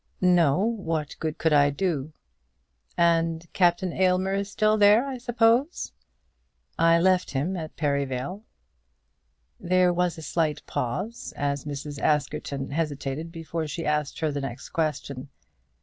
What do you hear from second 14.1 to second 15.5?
her next question.